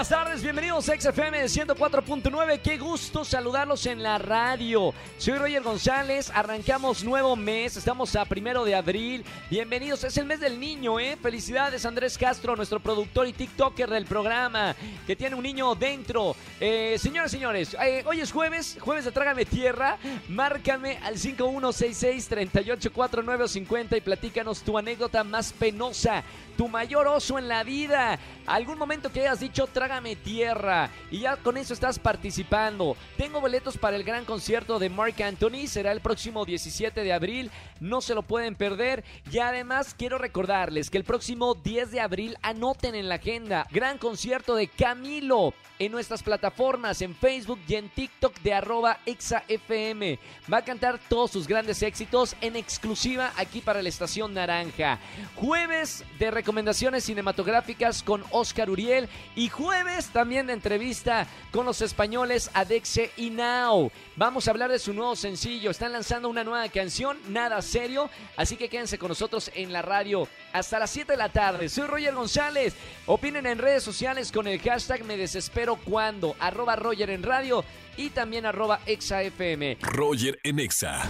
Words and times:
Buenas 0.00 0.18
tardes, 0.18 0.42
bienvenidos 0.42 0.88
a 0.88 0.98
XFM 0.98 1.44
104.9. 1.44 2.62
Qué 2.62 2.78
gusto 2.78 3.22
saludarlos 3.22 3.84
en 3.84 4.02
la 4.02 4.16
radio. 4.16 4.94
Soy 5.18 5.36
Roger 5.36 5.62
González, 5.62 6.32
arrancamos 6.34 7.04
nuevo 7.04 7.36
mes, 7.36 7.76
estamos 7.76 8.16
a 8.16 8.24
primero 8.24 8.64
de 8.64 8.74
abril. 8.74 9.22
Bienvenidos, 9.50 10.02
es 10.04 10.16
el 10.16 10.24
mes 10.24 10.40
del 10.40 10.58
niño, 10.58 10.98
¿eh? 10.98 11.18
Felicidades, 11.20 11.84
Andrés 11.84 12.16
Castro, 12.16 12.56
nuestro 12.56 12.80
productor 12.80 13.28
y 13.28 13.34
TikToker 13.34 13.90
del 13.90 14.06
programa, 14.06 14.74
que 15.06 15.16
tiene 15.16 15.36
un 15.36 15.42
niño 15.42 15.74
dentro. 15.74 16.34
Eh, 16.58 16.96
señoras 16.98 17.34
y 17.34 17.36
señores, 17.36 17.74
eh, 17.74 18.02
hoy 18.06 18.22
es 18.22 18.32
jueves, 18.32 18.78
jueves 18.80 19.04
de 19.04 19.12
Trágame 19.12 19.44
Tierra. 19.44 19.98
Márcame 20.30 20.96
al 21.02 21.16
5166-384950 21.16 23.98
y 23.98 24.00
platícanos 24.00 24.62
tu 24.62 24.78
anécdota 24.78 25.24
más 25.24 25.52
penosa, 25.52 26.24
tu 26.56 26.68
mayor 26.68 27.06
oso 27.06 27.38
en 27.38 27.48
la 27.48 27.64
vida. 27.64 28.18
Algún 28.46 28.78
momento 28.78 29.12
que 29.12 29.20
hayas 29.20 29.40
dicho, 29.40 29.66
trágame 29.66 29.89
tierra. 30.22 30.90
Y 31.10 31.20
ya 31.20 31.36
con 31.36 31.56
eso 31.56 31.74
estás 31.74 31.98
participando. 31.98 32.96
Tengo 33.16 33.40
boletos 33.40 33.76
para 33.76 33.96
el 33.96 34.04
gran 34.04 34.24
concierto 34.24 34.78
de 34.78 34.88
Mark 34.88 35.20
Anthony. 35.22 35.66
Será 35.66 35.92
el 35.92 36.00
próximo 36.00 36.44
17 36.44 37.02
de 37.02 37.12
abril. 37.12 37.50
No 37.80 38.00
se 38.00 38.14
lo 38.14 38.22
pueden 38.22 38.54
perder. 38.54 39.04
Y 39.30 39.38
además 39.38 39.94
quiero 39.98 40.18
recordarles 40.18 40.90
que 40.90 40.98
el 40.98 41.04
próximo 41.04 41.54
10 41.54 41.90
de 41.90 42.00
abril 42.00 42.36
anoten 42.42 42.94
en 42.94 43.08
la 43.08 43.16
agenda. 43.16 43.66
Gran 43.70 43.98
concierto 43.98 44.54
de 44.54 44.68
Camilo 44.68 45.52
en 45.80 45.90
nuestras 45.92 46.22
plataformas, 46.22 47.00
en 47.00 47.16
Facebook 47.16 47.58
y 47.66 47.74
en 47.74 47.88
TikTok 47.88 48.38
de 48.40 48.52
arroba 48.52 48.98
exafm. 49.06 50.18
Va 50.52 50.58
a 50.58 50.64
cantar 50.64 51.00
todos 51.08 51.30
sus 51.30 51.48
grandes 51.48 51.82
éxitos 51.82 52.36
en 52.42 52.54
exclusiva 52.54 53.32
aquí 53.36 53.62
para 53.62 53.82
la 53.82 53.88
Estación 53.88 54.34
Naranja. 54.34 54.98
Jueves 55.36 56.04
de 56.18 56.30
recomendaciones 56.30 57.04
cinematográficas 57.04 58.02
con 58.02 58.22
Oscar 58.30 58.68
Uriel 58.68 59.08
y 59.34 59.48
jueves 59.48 59.79
también 60.12 60.46
de 60.46 60.52
entrevista 60.52 61.26
con 61.52 61.66
los 61.66 61.80
españoles 61.82 62.50
Adexe 62.54 63.10
y 63.16 63.30
Now. 63.30 63.90
Vamos 64.16 64.46
a 64.46 64.50
hablar 64.50 64.70
de 64.70 64.78
su 64.78 64.92
nuevo 64.92 65.14
sencillo. 65.14 65.70
Están 65.70 65.92
lanzando 65.92 66.28
una 66.28 66.44
nueva 66.44 66.68
canción, 66.68 67.18
nada 67.28 67.60
serio, 67.62 68.10
así 68.36 68.56
que 68.56 68.68
quédense 68.68 68.98
con 68.98 69.08
nosotros 69.08 69.50
en 69.54 69.72
la 69.72 69.82
radio 69.82 70.26
hasta 70.52 70.78
las 70.78 70.90
7 70.90 71.12
de 71.12 71.18
la 71.18 71.28
tarde. 71.28 71.68
Soy 71.68 71.86
Roger 71.86 72.14
González. 72.14 72.74
Opinen 73.06 73.46
en 73.46 73.58
redes 73.58 73.82
sociales 73.82 74.32
con 74.32 74.46
el 74.46 74.60
hashtag 74.60 75.04
Me 75.04 75.16
Desespero 75.16 75.76
Cuando, 75.76 76.34
arroba 76.38 76.76
Roger 76.76 77.10
en 77.10 77.22
radio 77.22 77.64
y 77.96 78.10
también 78.10 78.46
arroba 78.46 78.80
ExaFM. 78.86 79.78
Roger 79.80 80.38
en 80.42 80.58
Exa. 80.60 81.08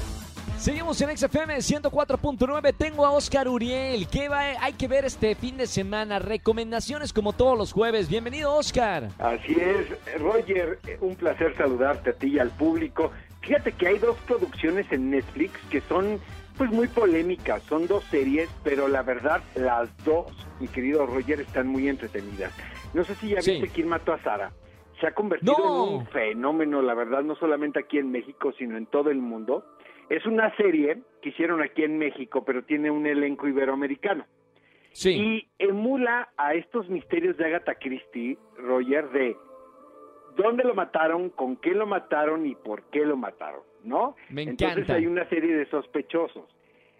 Seguimos 0.61 1.01
en 1.01 1.17
XFM 1.17 1.57
104.9. 1.57 2.75
Tengo 2.77 3.07
a 3.07 3.13
Oscar 3.13 3.49
Uriel. 3.49 4.07
¿Qué 4.09 4.29
va, 4.29 4.41
hay 4.61 4.75
que 4.75 4.89
ver 4.89 5.07
este 5.07 5.35
fin 5.35 5.57
de 5.57 5.67
semana? 5.67 6.19
Recomendaciones 6.19 7.15
como 7.15 7.33
todos 7.33 7.57
los 7.57 7.73
jueves. 7.73 8.11
Bienvenido, 8.11 8.55
Oscar. 8.55 9.09
Así 9.19 9.57
es, 9.59 10.21
Roger, 10.21 10.79
un 11.01 11.17
placer 11.17 11.57
saludarte 11.57 12.11
a 12.11 12.13
ti 12.13 12.29
y 12.35 12.39
al 12.39 12.51
público. 12.51 13.11
Fíjate 13.41 13.73
que 13.73 13.87
hay 13.89 13.99
dos 13.99 14.19
producciones 14.27 14.85
en 14.93 15.11
Netflix 15.11 15.59
que 15.71 15.81
son 15.83 16.21
pues 16.59 16.71
muy 16.71 16.89
polémicas, 16.89 17.63
son 17.63 17.87
dos 17.87 18.05
series, 18.11 18.51
pero 18.63 18.87
la 18.87 19.01
verdad 19.03 19.41
las 19.55 19.89
dos, 20.05 20.27
mi 20.61 20.69
querido 20.69 21.07
Roger, 21.07 21.41
están 21.41 21.69
muy 21.69 21.89
entretenidas. 21.89 22.53
No 22.93 23.03
sé 23.05 23.15
si 23.15 23.29
ya 23.31 23.41
Sí. 23.41 23.53
viste 23.53 23.69
quién 23.69 23.89
mató 23.89 24.13
a 24.13 24.23
Sara. 24.23 24.53
Se 25.01 25.07
ha 25.07 25.15
convertido 25.15 25.57
No. 25.57 25.87
en 25.89 25.95
un 26.01 26.07
fenómeno, 26.09 26.83
la 26.83 26.93
verdad, 26.93 27.23
no 27.23 27.35
solamente 27.37 27.79
aquí 27.79 27.97
en 27.97 28.11
México, 28.11 28.53
sino 28.59 28.77
en 28.77 28.85
todo 28.85 29.09
el 29.09 29.17
mundo. 29.23 29.65
Es 30.11 30.27
una 30.27 30.55
serie 30.57 30.99
que 31.23 31.31
hicieron 31.31 31.63
aquí 31.63 31.85
en 31.85 31.97
México, 31.97 32.45
pero 32.45 32.65
tiene 32.65 32.91
un 32.91 33.07
elenco 33.07 33.47
iberoamericano. 33.49 34.27
Sí. 34.91 35.11
Y 35.13 35.49
emula 35.65 36.31
a 36.37 36.55
estos 36.55 36.89
misterios 36.91 37.37
de 37.37 37.47
Agatha 37.47 37.77
Christie, 37.77 38.37
Roger, 38.59 39.09
de 39.11 39.37
dónde 40.37 40.65
lo 40.65 40.75
mataron, 40.75 41.31
con 41.31 41.57
qué 41.57 41.71
lo 41.71 41.87
mataron 41.87 42.45
y 42.45 42.57
por 42.57 42.83
qué 42.91 43.07
lo 43.07 43.17
mataron, 43.17 43.63
¿no? 43.85 44.17
Me 44.31 44.43
Entonces 44.43 44.79
encanta. 44.79 44.95
hay 44.95 45.07
una 45.07 45.29
serie 45.29 45.57
de 45.57 45.67
sospechosos. 45.67 46.49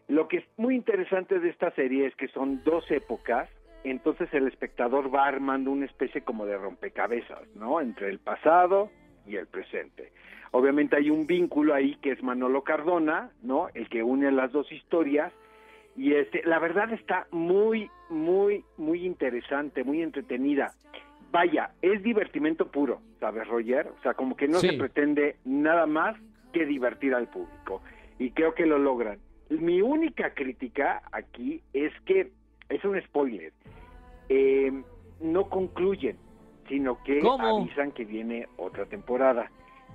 Lo 0.07 0.29
que 0.29 0.39
es 0.39 0.45
muy 0.57 0.77
interesante 0.77 1.41
de 1.41 1.51
esta 1.51 1.73
serie 1.73 2.07
es 2.07 2.15
que 2.15 2.29
son 2.29 2.63
dos 2.63 2.89
épocas, 2.93 3.49
entonces 3.83 4.33
el 4.33 4.47
espectador 4.47 5.13
va 5.13 5.27
armando 5.27 5.73
una 5.73 5.87
especie 5.87 6.23
como 6.23 6.47
de 6.47 6.57
rompecabezas, 6.57 7.43
¿no? 7.57 7.81
Entre 7.81 8.09
el 8.09 8.21
pasado 8.21 8.91
y 9.27 9.37
el 9.37 9.47
presente. 9.47 10.13
Obviamente 10.53 10.97
hay 10.97 11.11
un 11.11 11.27
vínculo 11.27 11.75
ahí 11.75 11.97
que 11.97 12.11
es 12.13 12.23
Manolo 12.23 12.63
Cardona, 12.65 13.31
¿no? 13.43 13.69
El 13.75 13.89
que 13.89 14.03
une 14.03 14.31
las 14.33 14.51
dos 14.53 14.71
historias 14.73 15.33
y 15.97 16.15
este, 16.15 16.43
la 16.45 16.59
verdad 16.59 16.93
está 16.93 17.27
muy, 17.31 17.91
muy, 18.09 18.65
muy 18.77 19.05
interesante, 19.07 19.85
muy 19.85 20.03
entretenida. 20.03 20.73
Vaya, 21.31 21.71
es 21.83 22.03
divertimento 22.03 22.67
puro, 22.71 23.01
¿sabes, 23.21 23.47
Roger? 23.47 23.89
O 23.99 24.03
sea, 24.03 24.15
como 24.15 24.37
que 24.37 24.49
no 24.49 24.59
Sí. 24.59 24.71
se 24.71 24.77
pretende 24.79 25.37
nada 25.45 25.87
más 25.87 26.17
que 26.53 26.67
divertir 26.67 27.15
al 27.15 27.29
público. 27.29 27.83
Y 28.19 28.31
creo 28.33 28.55
que 28.55 28.67
lo 28.67 28.79
logran. 28.79 29.19
Mi 29.51 29.81
única 29.83 30.35
crítica 30.35 31.03
aquí 31.13 31.63
es 31.73 31.93
que 32.05 32.31
es 32.69 32.85
un 32.85 33.01
spoiler. 33.03 33.53
Eh, 34.29 34.73
no 35.21 35.49
concluyen, 35.49 36.17
sino 36.71 37.03
que 37.03 37.19
¿Cómo? 37.19 37.59
avisan 37.59 37.91
que 37.91 38.05
viene 38.07 38.49
otra 38.57 38.87
temporada. 38.87 39.51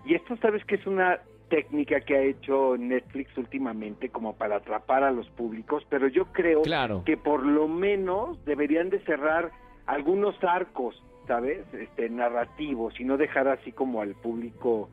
Y 0.06 0.13
esto, 0.13 0.36
¿sabes 0.38 0.63
que 0.66 0.75
es 0.75 0.86
una 0.86 1.19
técnica 1.50 2.02
que 2.02 2.16
ha 2.18 2.22
hecho 2.22 2.75
Netflix 2.78 3.36
últimamente 3.38 4.09
como 4.09 4.36
para 4.36 4.58
atrapar 4.58 5.03
a 5.03 5.09
los 5.12 5.28
públicos? 5.30 5.84
Pero 5.90 6.08
yo 6.09 6.25
creo 6.34 6.62
Claro. 6.64 7.02
que 7.06 7.16
por 7.18 7.44
lo 7.46 7.68
menos 7.69 8.44
deberían 8.46 8.90
de 8.90 9.00
cerrar 9.00 9.52
algunos 9.88 10.35
arcos, 10.44 11.02
¿sabes? 11.28 11.66
Este 11.74 12.09
narrativos 12.09 13.00
y 13.00 13.06
no 13.06 13.16
dejar 13.18 13.47
así 13.47 13.72
como 13.72 14.02
al 14.02 14.14
público 14.16 14.90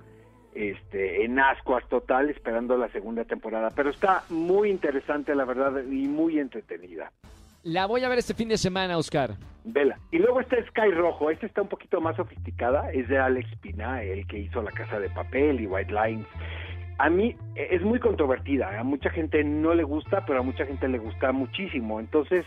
este 0.54 1.24
en 1.24 1.38
ascuas 1.40 1.86
total 1.88 2.30
esperando 2.30 2.76
la 2.76 2.88
segunda 2.90 3.24
temporada, 3.24 3.70
pero 3.74 3.90
está 3.90 4.22
muy 4.28 4.70
interesante 4.70 5.34
la 5.34 5.44
verdad 5.46 5.82
y 5.84 6.06
muy 6.08 6.38
entretenida. 6.38 7.10
La 7.64 7.86
voy 7.86 8.02
a 8.02 8.08
ver 8.08 8.18
este 8.18 8.34
fin 8.34 8.48
de 8.48 8.58
semana, 8.58 8.98
Oscar. 8.98 9.36
Vela. 9.64 9.96
Y 10.10 10.18
luego 10.18 10.40
está 10.40 10.56
Sky 10.66 10.90
Rojo, 10.90 11.30
esta 11.30 11.46
está 11.46 11.62
un 11.62 11.68
poquito 11.68 12.00
más 12.00 12.16
sofisticada, 12.16 12.90
es 12.90 13.08
de 13.08 13.18
Alex 13.18 13.48
Pina, 13.60 14.02
el 14.02 14.26
que 14.26 14.40
hizo 14.40 14.60
La 14.62 14.72
Casa 14.72 14.98
de 14.98 15.08
Papel 15.10 15.60
y 15.60 15.68
White 15.68 15.92
Lines. 15.92 16.26
A 16.98 17.08
mí 17.08 17.36
eh, 17.54 17.68
es 17.70 17.82
muy 17.82 18.00
controvertida, 18.00 18.80
a 18.80 18.82
mucha 18.82 19.10
gente 19.10 19.44
no 19.44 19.74
le 19.74 19.84
gusta, 19.84 20.24
pero 20.26 20.40
a 20.40 20.42
mucha 20.42 20.66
gente 20.66 20.88
le 20.88 20.98
gusta 20.98 21.30
muchísimo. 21.30 22.00
Entonces, 22.00 22.44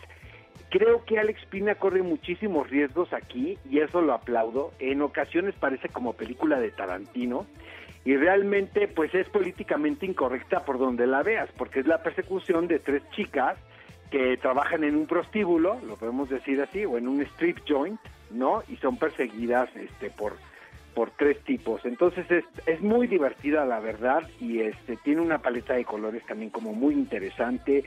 creo 0.69 1.05
que 1.05 1.17
Alex 1.17 1.45
Pina 1.45 1.75
corre 1.75 2.03
muchísimos 2.03 2.69
riesgos 2.69 3.13
aquí 3.13 3.57
y 3.69 3.79
eso 3.79 4.01
lo 4.01 4.13
aplaudo. 4.13 4.73
En 4.79 5.01
ocasiones 5.01 5.55
parece 5.57 5.87
como 5.87 6.11
película 6.11 6.59
de 6.59 6.71
Tarantino 6.71 7.45
y 8.03 8.17
realmente 8.17 8.89
pues 8.89 9.15
es 9.15 9.29
políticamente 9.29 10.05
incorrecta 10.05 10.65
por 10.65 10.77
donde 10.77 11.07
la 11.07 11.23
veas, 11.23 11.49
porque 11.57 11.79
es 11.79 11.87
la 11.87 12.03
persecución 12.03 12.67
de 12.67 12.79
tres 12.79 13.01
chicas 13.11 13.57
que 14.15 14.37
trabajan 14.37 14.85
en 14.85 14.95
un 14.95 15.07
prostíbulo, 15.07 15.77
lo 15.85 15.97
podemos 15.97 16.29
decir 16.29 16.61
así, 16.61 16.85
o 16.85 16.97
en 16.97 17.05
un 17.05 17.21
strip 17.23 17.57
joint, 17.67 17.99
¿no? 18.31 18.63
Y 18.69 18.77
son 18.77 18.95
perseguidas 18.95 19.69
este 19.75 20.09
por 20.09 20.37
por 20.93 21.11
tres 21.11 21.43
tipos. 21.43 21.83
Entonces 21.83 22.25
es, 22.31 22.45
es 22.65 22.79
muy 22.79 23.07
divertida 23.07 23.65
la 23.65 23.81
verdad 23.81 24.23
y 24.39 24.61
este 24.61 24.95
tiene 25.03 25.19
una 25.19 25.39
paleta 25.39 25.73
de 25.73 25.83
colores 25.83 26.25
también 26.25 26.49
como 26.49 26.71
muy 26.71 26.93
interesante. 26.93 27.83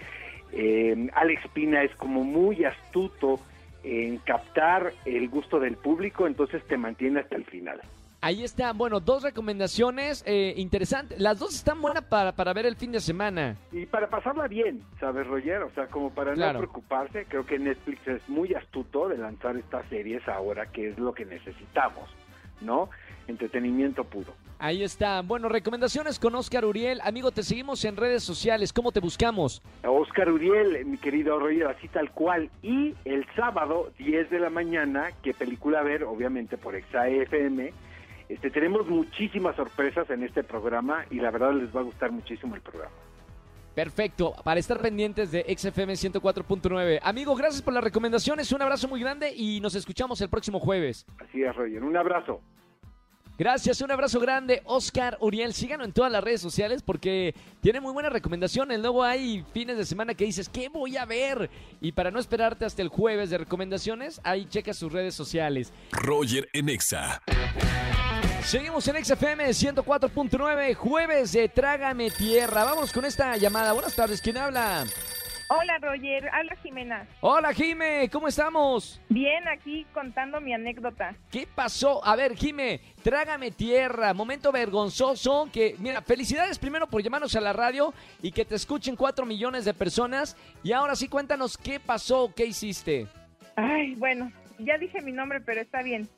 Eh, 0.53 1.09
Alex 1.15 1.49
Pina 1.55 1.83
es 1.83 1.95
como 1.95 2.25
muy 2.25 2.63
astuto 2.63 3.41
en 3.83 4.19
captar 4.19 4.93
el 5.07 5.31
gusto 5.31 5.59
del 5.59 5.77
público, 5.77 6.27
entonces 6.27 6.63
te 6.67 6.77
mantiene 6.77 7.21
hasta 7.21 7.37
el 7.37 7.47
final. 7.47 7.81
Ahí 8.21 8.43
está, 8.43 8.73
bueno, 8.73 8.99
dos 8.99 9.23
recomendaciones 9.23 10.25
eh, 10.27 10.53
interesantes. 10.57 11.21
Las 11.21 11.39
dos 11.39 11.55
están 11.55 11.81
buenas 11.81 12.03
para, 12.05 12.33
para 12.33 12.53
ver 12.53 12.67
el 12.67 12.75
fin 12.75 12.91
de 12.91 12.99
semana. 13.01 13.57
Y 13.71 13.87
para 13.87 14.09
pasarla 14.09 14.49
bien, 14.49 14.83
¿sabes, 14.99 15.25
Roger? 15.29 15.63
O 15.63 15.71
sea, 15.71 15.87
como 15.87 16.11
para 16.11 16.35
Claro. 16.35 16.55
no 16.55 16.59
preocuparse, 16.59 17.27
creo 17.29 17.47
que 17.47 17.61
Netflix 17.61 18.07
es 18.09 18.29
muy 18.29 18.55
astuto 18.55 19.09
de 19.09 19.19
lanzar 19.19 19.57
estas 19.57 19.89
series 19.89 20.27
ahora, 20.29 20.67
que 20.67 20.89
es 20.89 20.99
lo 20.99 21.13
que 21.15 21.25
necesitamos, 21.27 22.11
¿no? 22.61 22.91
Entretenimiento 23.29 24.03
puro. 24.03 24.33
Ahí 24.59 24.83
está. 24.83 25.23
Bueno, 25.23 25.49
recomendaciones 25.49 26.19
con 26.19 26.35
Oscar 26.35 26.65
Uriel. 26.65 27.01
Amigo, 27.05 27.31
te 27.31 27.45
seguimos 27.45 27.85
en 27.85 27.97
redes 27.97 28.25
sociales. 28.25 28.73
¿Cómo 28.73 28.91
te 28.91 28.99
buscamos? 28.99 29.63
Oscar 29.85 30.29
Uriel, 30.33 30.85
mi 30.87 30.99
querido 30.99 31.39
Roger, 31.39 31.69
así 31.69 31.87
tal 31.87 32.11
cual. 32.11 32.51
Y 32.63 32.97
el 33.05 33.25
sábado, 33.37 33.93
10 33.99 34.29
de 34.31 34.41
la 34.41 34.51
mañana, 34.51 35.11
¿qué 35.23 35.35
película 35.35 35.83
ver? 35.83 36.03
Obviamente 36.03 36.57
por 36.59 36.75
Exa 36.75 37.07
FM. 37.07 37.73
Este, 38.29 38.51
tenemos 38.51 38.87
muchísimas 38.87 39.57
sorpresas 39.57 40.09
en 40.11 40.23
este 40.23 40.45
programa 40.45 41.05
y 41.11 41.17
la 41.17 41.31
verdad 41.31 41.55
les 41.55 41.75
va 41.75 41.81
a 41.81 41.85
gustar 41.85 42.13
muchísimo 42.13 42.55
el 42.55 42.61
programa. 42.61 42.95
Perfecto, 43.75 44.35
para 44.43 44.59
estar 44.59 44.81
pendientes 44.81 45.31
de 45.31 45.45
XFM 45.57 45.93
104.9. 45.93 46.99
Amigo, 47.01 47.37
gracias 47.37 47.63
por 47.63 47.73
las 47.73 47.85
recomendaciones, 47.85 48.51
un 48.51 48.61
abrazo 48.61 48.89
muy 48.89 49.01
grande 49.01 49.33
y 49.35 49.61
nos 49.61 49.77
escuchamos 49.77 50.21
el 50.21 50.29
próximo 50.29 50.59
jueves. 50.59 51.07
Así 51.19 51.43
es, 51.43 51.55
Roger. 51.55 51.85
Un 51.85 51.97
abrazo. 51.97 52.41
Gracias, 53.39 53.81
un 53.83 53.93
abrazo 53.93 54.19
grande, 54.19 54.63
Oscar 54.65 55.17
Uriel. 55.21 55.55
Síganlo 55.55 55.85
en 55.85 55.93
todas 55.93 56.11
las 56.11 56.25
redes 56.25 56.41
sociales 56.41 56.83
porque 56.83 57.37
tiene 57.61 57.81
muy 57.81 57.93
buenas 57.93 58.13
recomendaciones. 58.13 58.81
Luego 58.81 59.05
hay 59.05 59.45
fines 59.55 59.77
de 59.77 59.85
semana 59.85 60.15
que 60.15 60.25
dices, 60.25 60.49
¿qué 60.49 60.69
voy 60.69 60.97
a 60.97 61.05
ver? 61.05 61.49
Y 61.81 61.93
para 61.93 62.11
no 62.11 62.19
esperarte 62.19 62.65
hasta 62.65 62.83
el 62.83 62.89
jueves 62.89 63.31
de 63.31 63.39
recomendaciones, 63.39 64.21
ahí 64.25 64.47
checa 64.47 64.75
sus 64.75 64.93
redes 64.93 65.15
sociales. 65.15 65.73
Roger 65.93 66.49
en 66.53 66.69
Exa. 66.69 67.23
Seguimos 68.43 68.89
en 68.89 69.05
XFM 69.05 69.45
104.9, 69.49 70.75
jueves 70.75 71.33
de 71.33 71.49
Trágame 71.49 72.11
Tierra. 72.11 72.65
Vamos 72.65 72.93
con 72.93 73.05
esta 73.05 73.37
llamada. 73.37 73.73
Buenas 73.73 73.95
tardes, 73.95 74.23
¿quién 74.23 74.39
habla? 74.39 74.85
Hola 75.51 75.79
Roger, 75.81 76.29
habla 76.33 76.57
Jimena. 76.63 77.07
Hola 77.21 77.53
Jime, 77.55 78.09
¿cómo 78.11 78.29
estamos? 78.29 79.01
Bien, 79.09 79.49
aquí 79.49 79.87
contando 79.95 80.41
mi 80.41 80.53
anécdota. 80.53 81.15
¿Qué 81.31 81.47
pasó? 81.53 82.05
A 82.05 82.17
ver, 82.17 82.37
Jime, 82.37 82.81
trágame 83.03 83.51
tierra, 83.51 84.13
momento 84.15 84.53
vergonzoso 84.53 85.49
que, 85.53 85.75
mira, 85.79 86.03
felicidades 86.03 86.59
primero 86.59 86.87
por 86.87 87.03
llamarnos 87.03 87.35
a 87.35 87.41
la 87.41 87.53
radio 87.53 87.95
y 88.23 88.33
que 88.33 88.45
te 88.45 88.55
escuchen 88.55 88.95
cuatro 88.95 89.25
millones 89.25 89.65
de 89.65 89.75
personas. 89.75 90.37
Y 90.63 90.73
ahora 90.73 90.97
sí, 90.97 91.09
cuéntanos 91.09 91.57
qué 91.57 91.81
pasó, 91.81 92.33
qué 92.35 92.45
hiciste. 92.47 93.07
Ay, 93.57 93.95
bueno, 93.95 94.31
ya 94.59 94.77
dije 94.77 95.01
mi 95.01 95.13
nombre, 95.13 95.41
pero 95.41 95.63
está 95.63 95.83
bien. 95.83 96.09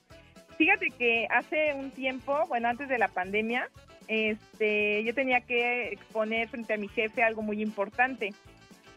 Fíjate 0.61 0.91
que 0.91 1.27
hace 1.31 1.73
un 1.73 1.91
tiempo, 1.91 2.45
bueno, 2.49 2.69
antes 2.69 2.87
de 2.87 2.99
la 2.99 3.09
pandemia, 3.09 3.71
este, 4.09 5.03
yo 5.05 5.15
tenía 5.15 5.41
que 5.41 5.89
exponer 5.89 6.51
frente 6.51 6.75
a 6.75 6.77
mi 6.77 6.87
jefe 6.87 7.23
algo 7.23 7.41
muy 7.41 7.63
importante. 7.63 8.35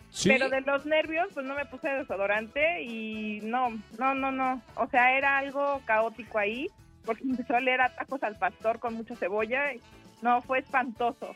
¿Sí? 0.09 0.27
Pero 0.27 0.49
de 0.49 0.59
los 0.59 0.85
nervios, 0.85 1.29
pues 1.33 1.45
no 1.45 1.55
me 1.55 1.63
puse 1.63 1.87
desodorante 1.87 2.81
y 2.81 3.39
no, 3.43 3.69
no, 3.97 4.13
no, 4.13 4.29
no. 4.29 4.61
O 4.75 4.87
sea, 4.87 5.17
era 5.17 5.37
algo 5.37 5.81
caótico 5.85 6.37
ahí, 6.37 6.67
porque 7.05 7.23
empezó 7.23 7.55
a 7.55 7.61
leer 7.61 7.79
a 7.79 7.95
tacos 7.95 8.21
al 8.23 8.37
pastor 8.37 8.79
con 8.79 8.95
mucha 8.95 9.15
cebolla. 9.15 9.73
y- 9.73 9.79
No, 10.21 10.41
fue 10.41 10.59
espantoso. 10.59 11.33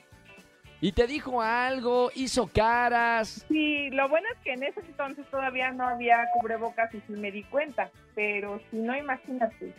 Y 0.82 0.92
te 0.92 1.08
dijo 1.08 1.42
algo, 1.42 2.12
hizo 2.16 2.48
caras. 2.48 3.46
Sí, 3.48 3.90
lo 3.92 4.10
bueno 4.10 4.28
es 4.36 4.40
que 4.44 4.52
en 4.52 4.64
ese 4.64 4.82
entonces 4.82 5.26
todavía 5.32 5.72
no 5.72 5.88
había 5.88 6.26
cubrebocas 6.34 6.94
y 6.94 7.00
sí 7.08 7.14
me 7.14 7.32
di 7.32 7.44
cuenta. 7.44 7.90
Pero 8.14 8.60
si 8.70 8.76
no, 8.76 8.94
imagínate. 8.94 9.74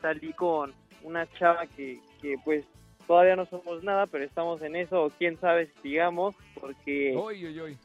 salí 0.00 0.32
con 0.32 0.74
una 1.04 1.26
chava 1.38 1.66
que, 1.66 2.00
que 2.20 2.36
pues 2.44 2.64
todavía 3.06 3.36
no 3.36 3.46
somos 3.46 3.84
nada, 3.84 4.06
pero 4.06 4.24
estamos 4.24 4.60
en 4.62 4.74
eso, 4.74 5.04
o 5.04 5.10
quién 5.10 5.38
sabe 5.38 5.66
si 5.66 5.82
sigamos, 5.82 6.34
porque 6.60 7.14
Uy, 7.16 7.46
uy, 7.46 7.60
uy. 7.60 7.78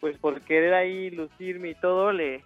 pues 0.00 0.16
por 0.18 0.40
querer 0.40 0.72
ahí 0.72 1.10
lucirme 1.10 1.70
y 1.70 1.74
todo, 1.74 2.12
le, 2.12 2.42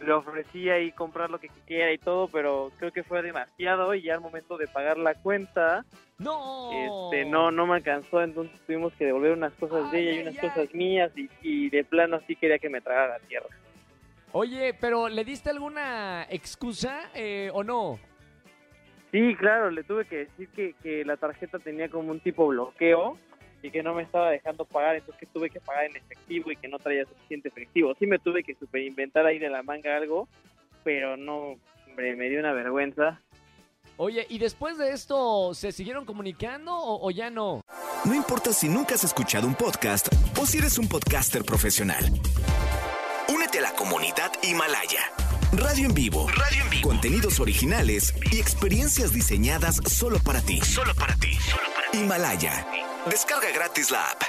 le 0.00 0.12
ofrecí 0.12 0.68
ahí 0.70 0.92
comprar 0.92 1.30
lo 1.30 1.38
que 1.40 1.48
quisiera 1.48 1.92
y 1.92 1.98
todo, 1.98 2.28
pero 2.28 2.70
creo 2.78 2.92
que 2.92 3.02
fue 3.02 3.22
demasiado 3.22 3.94
y 3.94 4.02
ya 4.02 4.14
al 4.14 4.20
momento 4.20 4.56
de 4.56 4.66
pagar 4.68 4.96
la 4.98 5.14
cuenta, 5.14 5.84
No. 6.18 6.70
este 7.10 7.24
no 7.24 7.50
no 7.50 7.66
me 7.66 7.76
alcanzó 7.76 8.22
entonces 8.22 8.58
tuvimos 8.66 8.92
que 8.94 9.06
devolver 9.06 9.32
unas 9.32 9.52
cosas 9.54 9.90
de 9.92 10.00
ella 10.00 10.12
y 10.12 10.22
unas 10.22 10.38
ay. 10.42 10.48
cosas 10.48 10.74
mías 10.74 11.12
y, 11.16 11.28
y 11.42 11.70
de 11.70 11.84
plano 11.84 12.16
así 12.16 12.36
quería 12.36 12.58
que 12.58 12.68
me 12.70 12.80
tragara 12.80 13.18
la 13.18 13.26
tierra 13.26 13.48
Oye, 14.32 14.74
pero 14.78 15.08
¿le 15.08 15.24
diste 15.24 15.48
alguna 15.50 16.26
excusa 16.28 17.10
eh, 17.14 17.50
o 17.54 17.62
no? 17.64 17.98
sí 19.10 19.34
claro 19.36 19.70
le 19.70 19.82
tuve 19.84 20.04
que 20.04 20.16
decir 20.26 20.48
que, 20.50 20.74
que 20.82 21.04
la 21.04 21.16
tarjeta 21.16 21.58
tenía 21.58 21.88
como 21.88 22.10
un 22.10 22.20
tipo 22.20 22.46
bloqueo 22.48 23.16
y 23.62 23.70
que 23.70 23.82
no 23.82 23.94
me 23.94 24.02
estaba 24.02 24.30
dejando 24.30 24.64
pagar 24.64 24.96
entonces 24.96 25.18
que 25.18 25.26
tuve 25.26 25.50
que 25.50 25.60
pagar 25.60 25.84
en 25.86 25.96
efectivo 25.96 26.50
y 26.50 26.56
que 26.56 26.68
no 26.68 26.78
traía 26.78 27.04
suficiente 27.04 27.48
efectivo 27.48 27.94
sí 27.98 28.06
me 28.06 28.18
tuve 28.18 28.42
que 28.44 28.54
superinventar 28.54 29.26
ahí 29.26 29.38
de 29.38 29.50
la 29.50 29.62
manga 29.62 29.96
algo 29.96 30.28
pero 30.84 31.16
no 31.16 31.56
hombre 31.86 32.16
me 32.16 32.28
dio 32.28 32.40
una 32.40 32.52
vergüenza 32.52 33.20
Oye, 34.00 34.24
¿y 34.28 34.38
después 34.38 34.78
de 34.78 34.92
esto 34.92 35.54
se 35.54 35.72
siguieron 35.72 36.04
comunicando 36.04 36.72
o, 36.72 37.04
o 37.04 37.10
ya 37.10 37.30
no? 37.30 37.62
No 38.04 38.14
importa 38.14 38.52
si 38.52 38.68
nunca 38.68 38.94
has 38.94 39.02
escuchado 39.02 39.48
un 39.48 39.56
podcast 39.56 40.06
o 40.40 40.46
si 40.46 40.58
eres 40.58 40.78
un 40.78 40.88
podcaster 40.88 41.44
profesional. 41.44 42.04
Únete 43.28 43.58
a 43.58 43.62
la 43.62 43.72
comunidad 43.72 44.30
Himalaya. 44.44 45.00
Radio 45.52 45.86
en 45.86 45.94
vivo. 45.94 46.28
Radio 46.28 46.62
en 46.62 46.70
vivo. 46.70 46.88
Contenidos 46.88 47.40
originales 47.40 48.14
y 48.30 48.38
experiencias 48.38 49.12
diseñadas 49.12 49.76
solo 49.86 50.18
para 50.20 50.42
ti. 50.42 50.60
Solo 50.60 50.94
para 50.94 51.16
ti. 51.16 51.36
Himalaya. 51.92 52.66
Descarga 53.10 53.50
gratis 53.52 53.90
la 53.90 54.02
app. 54.10 54.22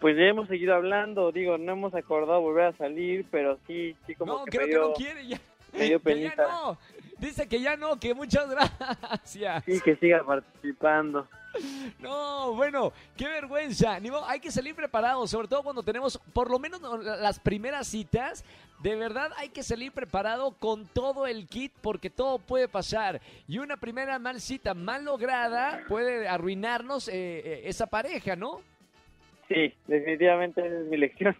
pues 0.00 0.16
ya 0.16 0.24
hemos 0.24 0.46
seguido 0.48 0.74
hablando 0.74 1.32
digo 1.32 1.58
no 1.58 1.72
hemos 1.72 1.94
acordado 1.94 2.40
volver 2.40 2.66
a 2.66 2.76
salir 2.76 3.26
pero 3.30 3.58
sí 3.66 3.96
sí 4.06 4.14
como 4.14 4.32
no, 4.38 4.44
que 4.44 4.58
creo 4.58 4.66
me 4.66 4.72
que 4.72 4.78
no 4.78 4.92
quiere 4.94 5.26
ya. 5.26 5.40
me 5.72 5.84
dio 5.86 6.00
Que 6.02 6.20
ya 6.20 6.34
no. 6.36 6.78
Dice 7.18 7.48
que 7.48 7.60
ya 7.60 7.76
no, 7.76 7.98
que 7.98 8.14
muchas 8.14 8.48
gracias. 8.50 9.64
Sí, 9.64 9.80
que 9.80 9.96
siga 9.96 10.22
participando. 10.24 11.26
No, 12.00 12.52
bueno, 12.54 12.92
qué 13.16 13.26
vergüenza. 13.26 13.98
Ni 14.00 14.10
modo, 14.10 14.24
hay 14.26 14.40
que 14.40 14.50
salir 14.50 14.74
preparados, 14.74 15.30
sobre 15.30 15.48
todo 15.48 15.62
cuando 15.62 15.82
tenemos 15.82 16.18
por 16.32 16.50
lo 16.50 16.58
menos 16.58 16.80
las 17.04 17.38
primeras 17.40 17.86
citas. 17.88 18.44
De 18.82 18.94
verdad 18.94 19.32
hay 19.36 19.48
que 19.48 19.62
salir 19.64 19.90
preparado 19.90 20.52
con 20.52 20.86
todo 20.86 21.26
el 21.26 21.48
kit 21.48 21.72
porque 21.80 22.10
todo 22.10 22.38
puede 22.38 22.68
pasar. 22.68 23.20
Y 23.48 23.58
una 23.58 23.76
primera 23.76 24.18
mal 24.20 24.40
cita 24.40 24.74
mal 24.74 25.04
lograda 25.04 25.80
puede 25.88 26.28
arruinarnos 26.28 27.08
eh, 27.08 27.12
eh, 27.14 27.62
esa 27.64 27.86
pareja, 27.86 28.36
¿no? 28.36 28.60
Sí, 29.48 29.74
definitivamente 29.86 30.64
esa 30.64 30.78
es 30.80 30.86
mi 30.86 30.96
lección 30.96 31.36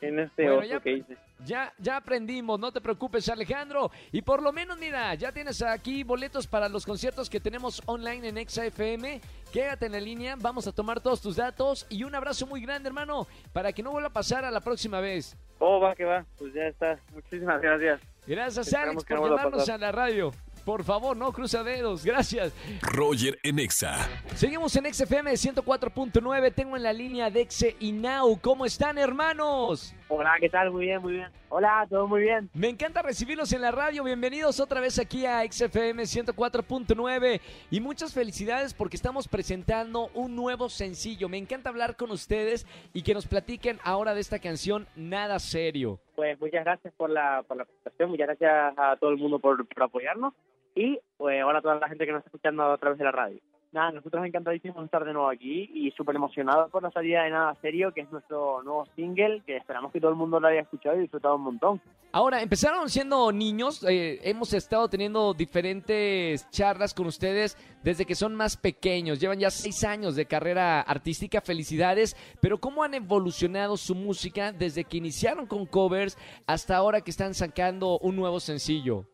en 0.00 0.20
este 0.20 0.44
Bueno, 0.44 0.64
ya- 0.64 0.80
que 0.80 0.92
hice. 0.92 1.16
Ya, 1.44 1.72
ya 1.78 1.96
aprendimos, 1.96 2.60
no 2.60 2.70
te 2.70 2.82
preocupes 2.82 3.26
Alejandro. 3.30 3.90
Y 4.12 4.20
por 4.20 4.42
lo 4.42 4.52
menos, 4.52 4.78
mira, 4.78 5.14
ya 5.14 5.32
tienes 5.32 5.62
aquí 5.62 6.04
boletos 6.04 6.46
para 6.46 6.68
los 6.68 6.84
conciertos 6.84 7.30
que 7.30 7.40
tenemos 7.40 7.82
online 7.86 8.28
en 8.28 8.36
ExaFM. 8.38 9.22
Quédate 9.52 9.86
en 9.86 9.92
la 9.92 10.00
línea, 10.00 10.36
vamos 10.38 10.66
a 10.66 10.72
tomar 10.72 11.00
todos 11.00 11.20
tus 11.20 11.36
datos 11.36 11.84
y 11.88 12.04
un 12.04 12.14
abrazo 12.14 12.46
muy 12.46 12.60
grande, 12.60 12.88
hermano, 12.88 13.26
para 13.52 13.72
que 13.72 13.82
no 13.82 13.90
vuelva 13.90 14.08
a 14.08 14.12
pasar 14.12 14.44
a 14.44 14.50
la 14.50 14.60
próxima 14.60 15.00
vez. 15.00 15.36
Oh, 15.58 15.80
va 15.80 15.94
que 15.94 16.04
va, 16.04 16.24
pues 16.38 16.54
ya 16.54 16.62
está. 16.68 16.98
Muchísimas 17.12 17.60
gracias. 17.60 18.00
Gracias, 18.26 18.66
Esperamos 18.68 19.04
Alex, 19.04 19.04
por 19.04 19.14
no 19.16 19.20
vuelva 19.20 19.36
a 19.36 19.44
llamarnos 19.44 19.68
a 19.68 19.78
la 19.78 19.92
radio. 19.92 20.32
Por 20.64 20.84
favor, 20.84 21.16
no 21.16 21.32
cruza 21.32 21.64
dedos. 21.64 22.04
Gracias. 22.04 22.52
Roger 22.82 23.38
en 23.42 23.58
Exa. 23.58 24.08
Seguimos 24.36 24.76
en 24.76 24.92
XFM 24.92 25.32
104.9. 25.32 26.54
Tengo 26.54 26.76
en 26.76 26.82
la 26.82 26.92
línea 26.92 27.30
Dexe 27.30 27.76
y 27.80 27.92
Now. 27.92 28.38
¿Cómo 28.40 28.66
están, 28.66 28.98
hermanos? 28.98 29.94
Hola, 30.12 30.34
¿qué 30.40 30.48
tal? 30.48 30.72
Muy 30.72 30.86
bien, 30.86 31.00
muy 31.00 31.12
bien. 31.12 31.28
Hola, 31.50 31.86
todo 31.88 32.08
muy 32.08 32.22
bien. 32.22 32.50
Me 32.52 32.68
encanta 32.68 33.00
recibirlos 33.00 33.52
en 33.52 33.62
la 33.62 33.70
radio. 33.70 34.02
Bienvenidos 34.02 34.58
otra 34.58 34.80
vez 34.80 34.98
aquí 34.98 35.24
a 35.24 35.44
XFM 35.48 36.02
104.9. 36.02 37.40
Y 37.70 37.80
muchas 37.80 38.12
felicidades 38.12 38.74
porque 38.74 38.96
estamos 38.96 39.28
presentando 39.28 40.08
un 40.14 40.34
nuevo 40.34 40.68
sencillo. 40.68 41.28
Me 41.28 41.38
encanta 41.38 41.70
hablar 41.70 41.94
con 41.94 42.10
ustedes 42.10 42.66
y 42.92 43.02
que 43.02 43.14
nos 43.14 43.28
platiquen 43.28 43.78
ahora 43.84 44.12
de 44.12 44.20
esta 44.20 44.40
canción 44.40 44.88
Nada 44.96 45.38
Serio. 45.38 46.00
Pues 46.16 46.40
muchas 46.40 46.64
gracias 46.64 46.92
por 46.94 47.08
la, 47.08 47.44
por 47.46 47.56
la 47.56 47.64
presentación, 47.64 48.10
muchas 48.10 48.26
gracias 48.26 48.74
a 48.76 48.96
todo 48.96 49.10
el 49.10 49.16
mundo 49.16 49.38
por, 49.38 49.64
por 49.64 49.82
apoyarnos. 49.84 50.34
y 50.74 50.98
pues 51.18 51.40
ahora 51.40 51.62
toda 51.62 51.76
la 51.76 51.88
gente 51.88 52.04
que 52.04 52.10
nos 52.10 52.18
está 52.20 52.30
escuchando 52.30 52.64
a 52.64 52.78
través 52.78 52.98
de 52.98 53.04
la 53.04 53.12
radio. 53.12 53.40
Nada, 53.72 53.92
nosotros 53.92 54.26
encantadísimos 54.26 54.78
de 54.78 54.84
estar 54.86 55.04
de 55.04 55.12
nuevo 55.12 55.30
aquí 55.30 55.70
y 55.72 55.92
súper 55.92 56.16
emocionados 56.16 56.72
por 56.72 56.82
la 56.82 56.90
salida 56.90 57.22
de 57.22 57.30
Nada 57.30 57.56
Serio, 57.62 57.92
que 57.92 58.00
es 58.00 58.10
nuestro 58.10 58.64
nuevo 58.64 58.84
single, 58.96 59.42
que 59.46 59.56
esperamos 59.56 59.92
que 59.92 60.00
todo 60.00 60.10
el 60.10 60.16
mundo 60.16 60.40
lo 60.40 60.48
haya 60.48 60.62
escuchado 60.62 60.96
y 60.96 61.02
disfrutado 61.02 61.36
un 61.36 61.42
montón. 61.42 61.80
Ahora, 62.10 62.42
empezaron 62.42 62.90
siendo 62.90 63.30
niños, 63.30 63.84
eh, 63.88 64.18
hemos 64.24 64.52
estado 64.54 64.88
teniendo 64.88 65.34
diferentes 65.34 66.50
charlas 66.50 66.92
con 66.92 67.06
ustedes 67.06 67.56
desde 67.84 68.04
que 68.04 68.16
son 68.16 68.34
más 68.34 68.56
pequeños, 68.56 69.20
llevan 69.20 69.38
ya 69.38 69.50
seis 69.50 69.84
años 69.84 70.16
de 70.16 70.26
carrera 70.26 70.80
artística, 70.80 71.40
felicidades, 71.40 72.16
pero 72.40 72.58
¿cómo 72.58 72.82
han 72.82 72.94
evolucionado 72.94 73.76
su 73.76 73.94
música 73.94 74.50
desde 74.50 74.82
que 74.82 74.96
iniciaron 74.96 75.46
con 75.46 75.64
covers 75.64 76.18
hasta 76.44 76.76
ahora 76.76 77.02
que 77.02 77.12
están 77.12 77.34
sacando 77.34 78.00
un 78.00 78.16
nuevo 78.16 78.40
sencillo? 78.40 79.06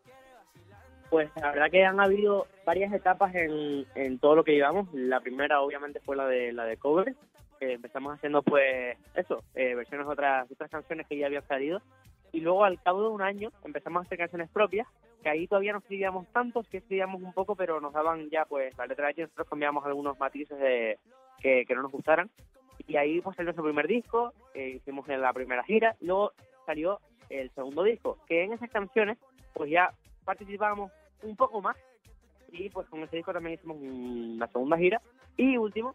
Pues 1.16 1.30
la 1.37 1.50
verdad 1.50 1.70
que 1.70 1.82
han 1.82 1.99
habido 1.99 2.46
varias 2.66 2.92
etapas 2.92 3.35
en, 3.35 3.87
en 3.94 4.18
todo 4.18 4.37
lo 4.37 4.44
que 4.44 4.52
llevamos. 4.52 4.92
La 4.92 5.20
primera 5.20 5.62
obviamente 5.62 5.99
fue 6.00 6.14
la 6.14 6.26
de 6.26 6.52
la 6.52 6.66
de 6.66 6.76
cover, 6.76 7.14
que 7.58 7.73
empezamos 7.73 8.12
haciendo 8.12 8.42
pues 8.42 8.99
eso, 9.14 9.42
eh, 9.54 9.75
versiones 9.75 10.06
de 10.06 10.12
otras, 10.12 10.50
otras 10.52 10.70
canciones 10.70 11.06
que 11.06 11.16
ya 11.16 11.25
habían 11.25 11.49
salido. 11.49 11.80
Y 12.32 12.40
luego 12.40 12.66
al 12.66 12.82
cabo 12.82 13.00
de 13.00 13.08
un 13.08 13.23
año 13.23 13.50
empezamos 13.64 14.02
a 14.02 14.04
hacer 14.04 14.18
canciones 14.18 14.50
propias, 14.50 14.87
que 15.23 15.30
ahí 15.30 15.46
todavía 15.46 15.73
no 15.73 15.78
escribíamos 15.78 16.26
tanto, 16.35 16.62
sí 16.64 16.76
escribíamos 16.76 17.23
un 17.23 17.32
poco, 17.32 17.56
pero 17.56 17.80
nos 17.80 17.94
daban 17.94 18.28
ya 18.28 18.44
pues 18.44 18.76
la 18.76 18.85
letra 18.85 19.06
de 19.06 19.12
ellos, 19.12 19.28
nosotros 19.30 19.49
cambiamos 19.49 19.87
algunos 19.87 20.18
matices 20.18 20.58
de, 20.58 20.99
que, 21.40 21.64
que 21.64 21.75
no 21.75 21.80
nos 21.80 21.92
gustaran. 21.92 22.28
Y 22.87 22.96
ahí 22.99 23.23
pues 23.23 23.37
salió 23.37 23.46
nuestro 23.46 23.64
primer 23.64 23.87
disco, 23.87 24.35
eh, 24.52 24.68
hicimos 24.76 25.08
la 25.08 25.32
primera 25.32 25.64
gira, 25.64 25.96
luego 26.02 26.32
salió 26.66 27.00
el 27.30 27.50
segundo 27.52 27.85
disco, 27.85 28.18
que 28.28 28.44
en 28.44 28.52
esas 28.52 28.68
canciones 28.68 29.16
pues 29.54 29.70
ya 29.70 29.94
participábamos 30.26 30.92
un 31.23 31.37
poco 31.37 31.61
más. 31.61 31.76
Y 32.52 32.70
pues 32.70 32.88
con 32.88 33.02
ese 33.02 33.16
disco 33.16 33.32
también 33.32 33.54
hicimos 33.54 33.76
la 33.80 34.46
segunda 34.49 34.76
gira. 34.78 35.00
Y 35.37 35.56
último 35.56 35.94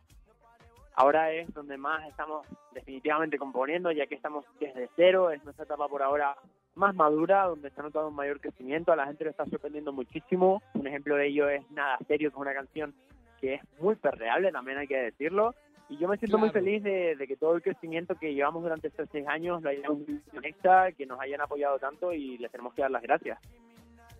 ahora 0.95 1.31
es 1.31 1.51
donde 1.53 1.77
más 1.77 2.07
estamos 2.07 2.45
definitivamente 2.73 3.37
componiendo 3.37 3.91
ya 3.91 4.05
que 4.07 4.15
estamos 4.15 4.45
desde 4.59 4.89
cero. 4.95 5.31
Es 5.31 5.43
nuestra 5.43 5.65
etapa 5.65 5.87
por 5.87 6.03
ahora 6.03 6.35
más 6.75 6.95
madura 6.95 7.45
donde 7.45 7.71
ha 7.75 7.81
notado 7.81 8.09
un 8.09 8.15
mayor 8.15 8.39
crecimiento. 8.39 8.91
A 8.91 8.95
la 8.95 9.07
gente 9.07 9.23
le 9.23 9.31
está 9.31 9.45
sorprendiendo 9.45 9.91
muchísimo. 9.93 10.61
Un 10.73 10.87
ejemplo 10.87 11.15
de 11.15 11.27
ello 11.27 11.49
es 11.49 11.69
nada 11.71 11.97
serio 12.07 12.29
que 12.29 12.35
es 12.35 12.41
una 12.41 12.53
canción 12.53 12.93
que 13.39 13.55
es 13.55 13.61
muy 13.79 13.95
perreable 13.95 14.51
también 14.51 14.77
hay 14.77 14.87
que 14.87 14.97
decirlo. 14.97 15.55
Y 15.89 15.97
yo 15.97 16.07
me 16.07 16.17
siento 16.17 16.37
muy 16.37 16.51
Claro. 16.51 16.63
feliz 16.65 16.83
de, 16.83 17.15
de 17.17 17.27
que 17.27 17.35
todo 17.35 17.55
el 17.55 17.61
crecimiento 17.61 18.15
que 18.15 18.33
llevamos 18.33 18.61
durante 18.63 18.87
estos 18.87 19.09
seis 19.11 19.27
años 19.27 19.61
lo 19.61 19.69
hayan 19.69 20.05
conecta, 20.33 20.91
que 20.93 21.05
nos 21.05 21.19
hayan 21.19 21.41
apoyado 21.41 21.79
tanto 21.79 22.13
y 22.13 22.37
les 22.37 22.49
tenemos 22.51 22.73
que 22.73 22.81
dar 22.83 22.91
las 22.91 23.01
gracias. 23.01 23.39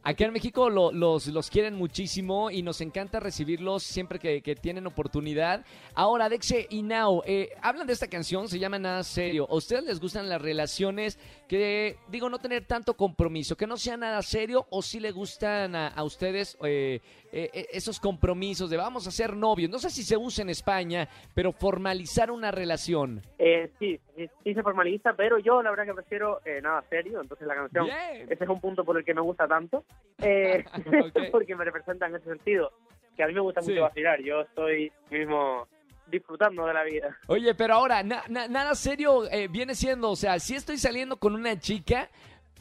Aquí 0.03 0.23
en 0.23 0.33
México 0.33 0.69
lo- 0.69 0.91
los, 0.91 1.27
los 1.27 1.49
quieren 1.51 1.75
muchísimo 1.75 2.49
y 2.49 2.63
nos 2.63 2.81
encanta 2.81 3.19
recibirlos 3.19 3.83
siempre 3.83 4.17
que, 4.17 4.41
que 4.41 4.55
tienen 4.55 4.87
oportunidad. 4.87 5.63
Ahora, 5.93 6.27
Dexe 6.27 6.65
y 6.71 6.81
Now, 6.81 7.21
eh, 7.25 7.49
hablan 7.61 7.85
de 7.85 7.93
esta 7.93 8.07
canción, 8.07 8.47
se 8.47 8.57
llama 8.57 8.79
Nada 8.79 9.03
Serio. 9.03 9.47
¿A 9.49 9.53
ustedes 9.55 9.83
les 9.83 9.99
gustan 9.99 10.27
las 10.27 10.41
relaciones 10.41 11.19
que, 11.47 11.97
digo, 12.09 12.29
no 12.29 12.39
tener 12.39 12.65
tanto 12.65 12.95
compromiso, 12.95 13.55
que 13.55 13.67
no 13.67 13.77
sea 13.77 13.95
nada 13.95 14.21
serio 14.23 14.65
o 14.71 14.81
si 14.81 14.99
le 14.99 15.11
gustan 15.11 15.75
a, 15.75 15.89
a 15.89 16.03
ustedes 16.03 16.57
eh, 16.63 17.01
eh, 17.31 17.49
eh, 17.53 17.67
esos 17.71 17.99
compromisos 17.99 18.69
de 18.69 18.77
vamos 18.77 19.07
a 19.07 19.11
ser 19.11 19.35
novios? 19.35 19.69
No 19.69 19.79
sé 19.79 19.89
si 19.89 20.03
se 20.03 20.17
usa 20.17 20.41
en 20.43 20.49
España, 20.49 21.07
pero 21.33 21.51
formalizar 21.51 22.29
una 22.31 22.51
relación. 22.51 23.21
Eh, 23.39 23.71
sí, 23.79 23.99
sí, 24.15 24.29
sí 24.43 24.53
se 24.53 24.61
formaliza, 24.63 25.13
pero 25.13 25.39
yo 25.39 25.61
la 25.63 25.69
verdad 25.69 25.85
que 25.85 25.93
prefiero 25.93 26.41
eh, 26.45 26.59
nada 26.61 26.83
serio, 26.89 27.21
entonces 27.21 27.47
la 27.47 27.55
canción, 27.55 27.85
Bien. 27.85 28.27
ese 28.31 28.43
es 28.43 28.49
un 28.49 28.59
punto 28.59 28.83
por 28.83 28.97
el 28.97 29.05
que 29.05 29.13
me 29.13 29.21
gusta 29.21 29.47
tanto, 29.47 29.83
eh, 30.19 30.63
Ok. 31.15 31.31
porque 31.31 31.55
me 31.55 31.65
representa 31.65 32.07
en 32.07 32.15
ese 32.15 32.25
sentido, 32.25 32.71
que 33.15 33.23
a 33.23 33.27
mí 33.27 33.33
me 33.33 33.41
gusta 33.41 33.61
Sí. 33.61 33.71
mucho 33.71 33.83
vacilar, 33.83 34.21
yo 34.21 34.41
estoy 34.41 34.91
mismo 35.09 35.67
disfrutando 36.07 36.65
de 36.65 36.73
la 36.73 36.83
vida. 36.83 37.17
Oye, 37.27 37.55
pero 37.55 37.75
ahora, 37.75 38.03
na- 38.03 38.23
na- 38.27 38.47
nada 38.49 38.75
serio 38.75 39.29
eh, 39.31 39.47
viene 39.47 39.75
siendo, 39.75 40.09
o 40.11 40.15
sea, 40.17 40.39
si 40.39 40.55
estoy 40.55 40.77
saliendo 40.77 41.15
con 41.17 41.35
una 41.35 41.57
chica, 41.57 42.09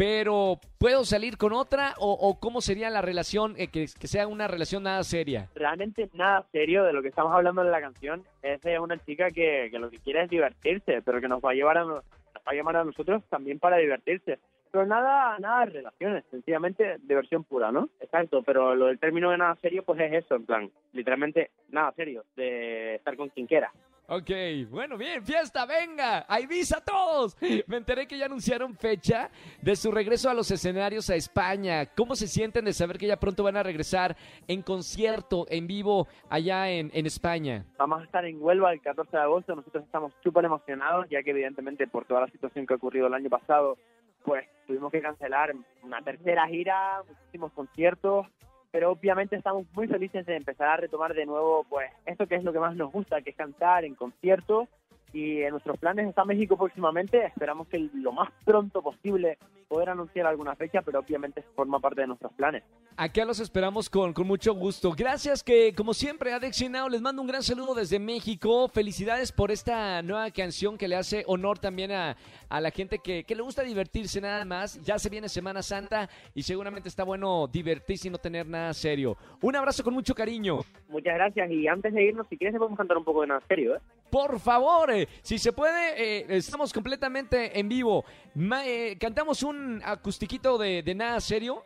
pero 0.01 0.59
¿puedo 0.79 1.05
salir 1.05 1.37
con 1.37 1.53
otra? 1.53 1.93
¿O, 1.99 2.13
o 2.13 2.41
cómo 2.41 2.63
sería 2.63 2.89
la 2.89 3.03
relación, 3.03 3.55
eh, 3.59 3.69
que, 3.69 3.87
que 4.01 4.07
sea 4.09 4.27
una 4.27 4.49
relación 4.49 4.83
nada 4.83 5.05
seria? 5.05 5.51
Realmente 5.55 6.09
nada 6.15 6.47
serio 6.53 6.85
de 6.85 6.95
lo 6.95 7.03
que 7.03 7.09
estamos 7.09 7.35
hablando 7.35 7.61
en 7.61 7.71
la 7.71 7.83
canción, 7.83 8.25
es 8.41 8.63
de 8.63 8.79
una 8.79 8.97
chica 8.97 9.29
que, 9.31 9.69
que 9.71 9.79
lo 9.79 9.91
que 9.91 9.99
quiere 9.99 10.23
es 10.23 10.31
divertirse, 10.31 11.03
pero 11.03 11.21
que 11.21 11.29
nos 11.29 11.43
va 11.43 11.51
a 11.51 11.55
llevar 11.55 11.77
a, 11.77 11.85
nos 11.85 11.99
va 11.99 12.47
a 12.47 12.55
llamar 12.55 12.79
a 12.79 12.85
nosotros 12.85 13.23
también 13.29 13.59
para 13.59 13.77
divertirse. 13.77 14.39
Pero 14.73 14.87
nada, 14.87 15.39
nada 15.39 15.67
de 15.67 15.73
relaciones, 15.73 16.25
sencillamente 16.31 16.97
diversión 17.03 17.45
pura, 17.45 17.71
¿no? 17.71 17.91
Exacto, 18.01 18.43
pero 18.43 18.75
lo 18.75 18.87
del 18.87 18.99
término 18.99 19.31
de 19.31 19.37
nada 19.37 19.55
serio, 19.57 19.83
pues 19.83 20.01
es 20.01 20.25
eso, 20.25 20.37
en 20.37 20.47
plan, 20.47 20.71
literalmente 20.95 21.51
nada 21.69 21.93
serio, 21.93 22.25
de 22.37 22.95
estar 22.95 23.19
con 23.19 23.29
quien 23.29 23.47
quiera. 23.47 23.71
Ok, 24.13 24.29
bueno, 24.71 24.99
bien, 24.99 25.23
fiesta, 25.23 25.65
venga, 25.67 26.27
a 26.29 26.41
todos. 26.85 27.37
Me 27.69 27.77
enteré 27.77 28.09
que 28.09 28.19
ya 28.19 28.27
anunciaron 28.27 28.75
fecha 28.75 29.31
de 29.63 29.77
su 29.77 29.93
regreso 29.93 30.29
a 30.29 30.35
los 30.35 30.51
escenarios 30.51 31.09
a 31.11 31.15
España. 31.15 31.87
¿Cómo 31.95 32.17
se 32.17 32.27
sienten 32.27 32.65
de 32.65 32.73
saber 32.73 32.99
que 32.99 33.07
ya 33.07 33.21
pronto 33.21 33.45
van 33.45 33.57
a 33.57 33.63
regresar 33.63 34.17
en 34.49 34.63
concierto, 34.63 35.47
en 35.49 35.69
vivo, 35.69 36.09
allá 36.29 36.69
en, 36.69 36.91
en 36.93 37.07
España? 37.07 37.65
Vamos 37.79 38.01
a 38.01 38.05
estar 38.05 38.25
en 38.25 38.43
Huelva 38.43 38.73
el 38.73 38.81
14 38.81 39.17
de 39.17 39.23
agosto, 39.23 39.55
nosotros 39.55 39.85
estamos 39.85 40.13
súper 40.25 40.45
emocionados, 40.45 41.07
ya 41.09 41.23
que 41.23 41.31
evidentemente 41.31 41.87
por 41.87 42.05
toda 42.05 42.23
la 42.23 42.29
situación 42.31 42.67
que 42.67 42.75
ha 42.75 42.79
ocurrido 42.79 43.07
el 43.07 43.15
año 43.15 43.31
pasado, 43.31 43.79
pues 44.25 44.45
tuvimos 44.67 44.91
que 44.91 45.03
cancelar 45.03 45.55
una 45.85 46.03
tercera 46.03 46.49
gira, 46.49 47.05
muchísimos 47.07 47.53
conciertos, 47.53 48.27
pero 48.71 48.93
obviamente 48.93 49.37
estamos 49.37 49.67
muy 49.75 49.89
felices 49.89 50.27
de 50.27 50.37
empezar 50.37 50.69
a 50.69 50.77
retomar 50.77 51.15
de 51.15 51.27
nuevo, 51.27 51.65
pues, 51.69 51.91
esto 52.07 52.27
que 52.27 52.37
es 52.37 52.45
lo 52.45 52.53
que 52.53 52.61
más 52.61 52.77
nos 52.77 52.93
gusta, 52.93 53.23
que 53.23 53.31
es 53.31 53.37
cantar 53.37 53.85
en 53.85 53.95
conciertos, 53.95 54.69
y 55.13 55.43
en 55.43 55.51
nuestros 55.51 55.79
planes 55.79 56.09
está 56.09 56.25
México 56.25 56.57
próximamente, 56.57 57.27
esperamos 57.27 57.69
que 57.69 57.79
lo 57.95 58.13
más 58.13 58.31
pronto 58.45 58.83
posible 58.83 59.39
poder 59.69 59.91
anunciar 59.91 60.27
alguna 60.27 60.57
fecha, 60.57 60.83
pero 60.83 60.99
obviamente 60.99 61.43
forma 61.55 61.79
parte 61.79 62.01
de 62.01 62.09
nuestros 62.09 62.33
planes. 62.33 62.65
Acá 62.97 63.25
los 63.25 63.39
esperamos 63.39 63.89
con, 63.89 64.13
con 64.13 64.27
mucho 64.27 64.53
gusto. 64.53 64.93
Gracias 64.97 65.45
que, 65.45 65.73
como 65.75 65.95
siempre, 65.95 66.33
y 66.33 66.69
Now, 66.69 66.89
les 66.89 67.01
mando 67.01 67.23
un 67.23 67.29
gran 67.29 67.43
saludo 67.43 67.75
desde 67.75 67.99
México. 67.99 68.69
Felicidades 68.69 69.31
por 69.31 69.51
esta 69.51 70.03
nueva 70.03 70.31
canción 70.33 70.77
que 70.77 70.89
le 70.89 70.97
hace 70.97 71.23
honor 71.27 71.59
también 71.59 71.93
a, 71.93 72.17
a 72.49 72.61
la 72.61 72.71
gente 72.73 72.99
que, 72.99 73.23
que 73.23 73.35
le 73.35 73.43
gusta 73.43 73.63
divertirse 73.63 74.21
nada 74.21 74.45
más. 74.45 74.81
Ya 74.83 74.99
se 74.99 75.09
viene 75.09 75.29
Semana 75.29 75.63
Santa 75.63 76.11
y 76.35 76.43
seguramente 76.43 76.89
está 76.89 77.05
bueno 77.05 77.47
divertirse 77.47 78.09
y 78.09 78.11
no 78.11 78.19
tener 78.19 78.47
nada 78.47 78.75
serio. 78.75 79.17
Un 79.41 79.55
abrazo 79.55 79.85
con 79.85 79.95
mucho 79.95 80.15
cariño. 80.15 80.59
Muchas 80.89 81.15
gracias, 81.15 81.51
y 81.51 81.69
antes 81.69 81.95
de 81.95 82.03
irnos, 82.03 82.27
si 82.29 82.37
quieres, 82.37 82.59
podemos 82.59 82.77
cantar 82.77 82.99
un 82.99 83.05
poco 83.05 83.23
de 83.23 83.29
nada 83.29 83.43
serio, 83.49 83.77
¿eh? 83.77 83.81
Por 84.11 84.41
favor, 84.41 84.91
eh, 84.91 85.07
si 85.23 85.39
se 85.39 85.53
puede, 85.53 86.21
eh, 86.21 86.27
estamos 86.37 86.73
completamente 86.73 87.59
en 87.59 87.69
vivo. 87.69 88.05
Ma- 88.35 88.67
eh, 88.67 88.97
cantamos 88.99 89.43
un 89.43 89.81
acustiquito 89.85 90.59
de, 90.59 90.83
de 90.83 90.95
nada 90.95 91.21
serio. 91.21 91.65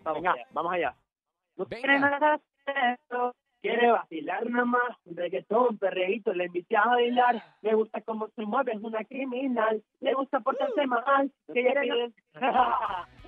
Vamos 0.00 0.24
allá, 0.24 0.44
vamos 0.50 0.72
allá. 0.72 0.94
No 1.56 1.64
Venga. 1.64 1.82
quiere 1.82 1.98
nada 2.00 2.40
serio, 2.64 3.34
quiere 3.62 3.90
vacilar 3.90 4.48
nada 4.50 4.64
más, 4.64 4.96
un 5.04 5.16
reggaetón, 5.16 5.78
perreíto, 5.78 6.32
le 6.32 6.46
invité 6.46 6.76
a 6.76 6.86
bailar, 6.86 7.42
le 7.62 7.74
gusta 7.74 8.00
cómo 8.02 8.28
se 8.36 8.42
mueve, 8.42 8.72
es 8.72 8.82
una 8.82 9.04
criminal, 9.04 9.82
le 10.00 10.14
gusta 10.14 10.40
portarse 10.40 10.86
mal, 10.86 11.30
que 11.52 11.60
ella 11.60 11.80
quiere... 11.80 12.12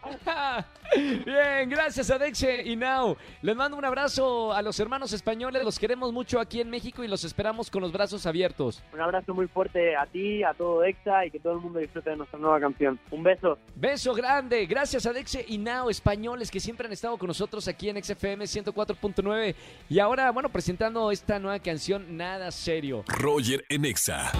Bien, 0.97 1.69
gracias 1.69 2.11
a 2.11 2.19
Dexe 2.19 2.63
y 2.65 2.77
Now. 2.77 3.17
Les 3.43 3.55
mando 3.55 3.77
un 3.77 3.85
abrazo 3.85 4.53
a 4.53 4.63
los 4.63 4.79
hermanos 4.81 5.13
españoles, 5.13 5.63
los 5.65 5.79
queremos 5.79 6.13
mucho 6.13 6.41
aquí 6.41 6.61
en 6.61 6.71
México 6.71 7.05
y 7.05 7.09
los 7.09 7.25
esperamos 7.25 7.71
con 7.71 7.83
los 7.83 7.93
brazos 7.93 8.25
abiertos. 8.27 8.83
un 8.93 9.01
abrazo 9.01 9.35
muy 9.35 9.47
fuerte 9.49 9.97
a 9.97 10.07
ti, 10.07 10.43
a 10.43 10.55
todo 10.55 10.85
EXA 10.85 11.27
y 11.27 11.31
que 11.31 11.41
todo 11.41 11.55
el 11.55 11.61
mundo 11.61 11.79
disfrute 11.79 12.11
de 12.11 12.17
nuestra 12.17 12.39
nueva 12.39 12.59
canción. 12.61 12.99
Un 13.11 13.23
beso. 13.23 13.59
Beso 13.75 14.15
grande, 14.15 14.67
gracias 14.67 15.07
a 15.07 15.13
Dexe 15.13 15.45
y 15.47 15.59
Now, 15.59 15.91
españoles 15.91 16.51
que 16.51 16.61
siempre 16.61 16.87
han 16.87 16.93
estado 16.93 17.19
con 17.19 17.29
nosotros 17.29 17.69
aquí 17.69 17.89
en 17.91 18.03
XFM 18.03 18.45
104.9 18.45 19.55
y 19.89 19.99
ahora, 19.99 20.31
bueno, 20.31 20.49
presentando 20.49 21.11
esta 21.11 21.39
nueva 21.39 21.59
canción, 21.59 22.17
Nada 22.17 22.51
Serio. 22.51 23.05
Roger 23.09 23.65
en 23.69 23.85
Exa. 23.85 24.33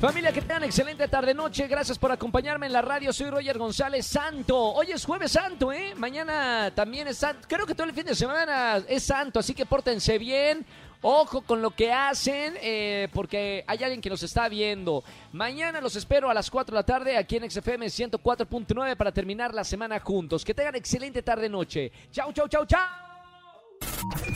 Familia, 0.00 0.30
que 0.30 0.42
tengan 0.42 0.64
excelente 0.64 1.08
tarde-noche. 1.08 1.66
Gracias 1.68 1.98
por 1.98 2.12
acompañarme 2.12 2.66
en 2.66 2.72
la 2.72 2.82
radio. 2.82 3.14
Soy 3.14 3.30
Roger 3.30 3.56
González 3.56 4.06
Santo. 4.06 4.56
Hoy 4.56 4.92
es 4.92 5.06
Jueves 5.06 5.32
Santo, 5.32 5.72
¿eh? 5.72 5.94
Mañana 5.96 6.70
también 6.74 7.08
es 7.08 7.16
Santo. 7.16 7.46
Creo 7.48 7.64
que 7.64 7.74
todo 7.74 7.86
el 7.86 7.94
fin 7.94 8.04
de 8.04 8.14
semana 8.14 8.82
es 8.86 9.04
Santo, 9.04 9.40
así 9.40 9.54
que 9.54 9.64
pórtense 9.64 10.18
bien. 10.18 10.66
Ojo 11.00 11.40
con 11.40 11.62
lo 11.62 11.70
que 11.70 11.92
hacen, 11.92 12.54
eh, 12.60 13.08
porque 13.14 13.64
hay 13.66 13.82
alguien 13.84 14.02
que 14.02 14.10
nos 14.10 14.22
está 14.22 14.50
viendo. 14.50 15.02
Mañana 15.32 15.80
los 15.80 15.96
espero 15.96 16.28
a 16.28 16.34
las 16.34 16.50
4 16.50 16.74
de 16.74 16.78
la 16.78 16.86
tarde 16.86 17.16
aquí 17.16 17.36
en 17.36 17.50
XFM 17.50 17.86
104.9 17.86 18.96
para 18.96 19.12
terminar 19.12 19.54
la 19.54 19.64
semana 19.64 19.98
juntos. 20.00 20.44
Que 20.44 20.52
tengan 20.52 20.74
excelente 20.74 21.22
tarde-noche. 21.22 21.90
Chau, 22.12 22.34
chau, 22.34 22.46
chau, 22.48 22.66
chau. 22.66 24.35